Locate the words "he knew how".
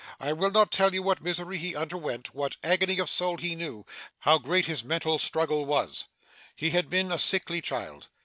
3.37-4.39